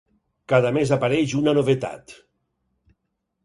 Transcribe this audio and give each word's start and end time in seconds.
Cada 0.53 0.71
mes 0.77 0.93
apareix 0.95 1.37
una 1.41 1.55
novetat. 1.59 2.19